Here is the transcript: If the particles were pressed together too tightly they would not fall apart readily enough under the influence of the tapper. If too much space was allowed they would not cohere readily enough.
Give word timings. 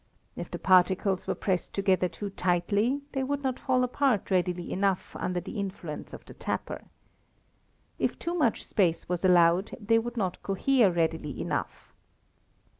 If 0.35 0.49
the 0.49 0.57
particles 0.57 1.27
were 1.27 1.35
pressed 1.35 1.73
together 1.75 2.09
too 2.09 2.31
tightly 2.31 3.01
they 3.11 3.21
would 3.23 3.43
not 3.43 3.59
fall 3.59 3.83
apart 3.83 4.31
readily 4.31 4.73
enough 4.73 5.15
under 5.19 5.39
the 5.39 5.59
influence 5.59 6.11
of 6.11 6.25
the 6.25 6.33
tapper. 6.33 6.85
If 7.99 8.17
too 8.17 8.33
much 8.33 8.65
space 8.65 9.07
was 9.07 9.23
allowed 9.23 9.77
they 9.79 9.99
would 9.99 10.17
not 10.17 10.41
cohere 10.41 10.91
readily 10.91 11.39
enough. 11.39 11.93